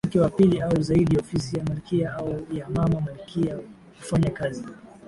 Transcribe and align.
mke 0.07 0.19
wa 0.19 0.29
pili 0.29 0.61
au 0.61 0.81
Zaidi 0.81 1.17
ofisi 1.17 1.57
ya 1.57 1.63
Malkia 1.63 2.13
au 2.13 2.45
ya 2.53 2.69
Mama 2.69 3.01
Malkia 3.01 3.59
hufanya 3.99 4.29
kazi 4.29 4.65